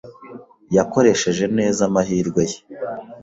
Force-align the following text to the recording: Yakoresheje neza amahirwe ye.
Yakoresheje 0.75 1.45
neza 1.57 1.81
amahirwe 1.89 2.41
ye. 2.51 2.57